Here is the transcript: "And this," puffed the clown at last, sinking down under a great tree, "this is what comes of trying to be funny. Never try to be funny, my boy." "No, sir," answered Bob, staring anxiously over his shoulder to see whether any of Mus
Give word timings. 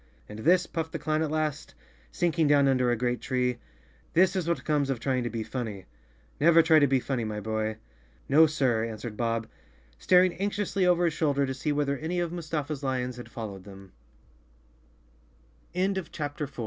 "And 0.27 0.39
this," 0.39 0.65
puffed 0.65 0.93
the 0.93 0.97
clown 0.97 1.21
at 1.21 1.29
last, 1.29 1.75
sinking 2.11 2.47
down 2.47 2.67
under 2.67 2.89
a 2.89 2.95
great 2.95 3.21
tree, 3.21 3.59
"this 4.13 4.35
is 4.35 4.47
what 4.49 4.65
comes 4.65 4.89
of 4.89 4.99
trying 4.99 5.21
to 5.25 5.29
be 5.29 5.43
funny. 5.43 5.85
Never 6.39 6.63
try 6.63 6.79
to 6.79 6.87
be 6.87 6.99
funny, 6.99 7.23
my 7.23 7.39
boy." 7.39 7.77
"No, 8.27 8.47
sir," 8.47 8.83
answered 8.83 9.15
Bob, 9.15 9.45
staring 9.99 10.33
anxiously 10.33 10.87
over 10.87 11.05
his 11.05 11.13
shoulder 11.13 11.45
to 11.45 11.53
see 11.53 11.71
whether 11.71 11.99
any 11.99 12.19
of 12.19 12.31
Mus 12.31 12.49